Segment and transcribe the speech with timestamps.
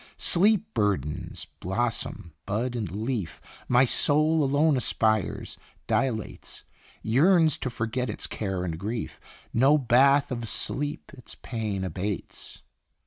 [0.17, 6.63] Sleep burdens blossom, bud, and leaf, My soul alone aspires, dilates,
[7.03, 9.19] Yearns to forget its care and grief
[9.53, 12.63] No bath of sleep its pain abates.